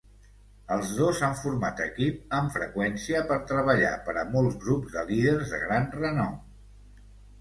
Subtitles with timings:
[0.75, 5.53] Els dos han format equip amb freqüència per treballar per a molts grups de líders
[5.57, 6.33] de gran renom.